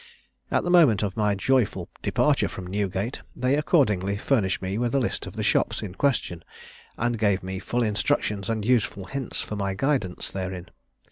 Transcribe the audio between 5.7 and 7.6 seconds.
in question, and gave me